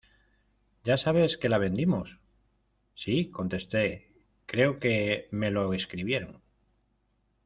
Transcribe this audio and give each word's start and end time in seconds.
¿Ya 0.83 0.97
sabes 0.97 1.37
que 1.37 1.47
la 1.47 1.59
vendimos? 1.59 2.19
sí 2.95 3.29
contesté 3.29 4.07
creo 4.47 4.79
que 4.79 5.27
me 5.29 5.51
lo 5.51 5.75
escribieron. 5.75 6.41